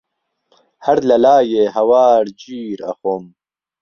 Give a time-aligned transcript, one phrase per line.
[0.85, 3.23] ههر له لایێ ههوار گیر ئهخۆم